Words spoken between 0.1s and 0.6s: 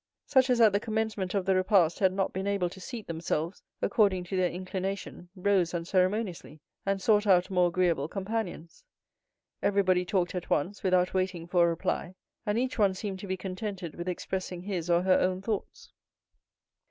Such as